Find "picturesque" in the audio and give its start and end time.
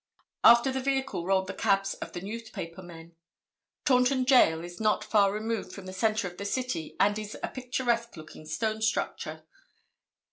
7.47-8.17